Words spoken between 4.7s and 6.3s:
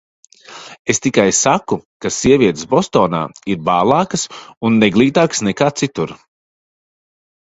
neglītākas nekā citur.